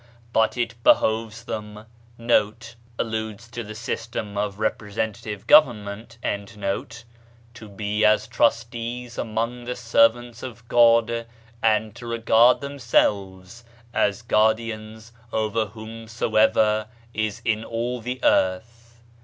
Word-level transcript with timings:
But 0.33 0.57
it 0.57 0.73
behoves 0.83 1.43
them 1.43 1.75
1 1.75 1.85
to 2.17 2.25
be 2.27 2.33
1 2.45 2.55
Alludes 2.97 3.47
to 3.49 3.63
the 3.63 3.75
system 3.75 4.35
of 4.35 4.57
Representative 4.57 5.45
Government, 5.45 6.17
124 6.23 7.69
BAHAISM 7.69 8.03
(as) 8.05 8.27
trustees 8.27 9.17
among 9.19 9.65
the 9.65 9.75
servants 9.75 10.41
(of 10.41 10.67
God), 10.67 11.27
and 11.61 11.93
to 11.93 12.07
regard 12.07 12.61
themselves 12.61 13.63
as 13.93 14.23
guardians 14.23 15.11
over 15.31 15.67
whomsoever 15.67 16.87
is 17.13 17.39
in 17.45 17.63
all 17.63 18.01
the 18.01 18.19
earth." 18.23 19.03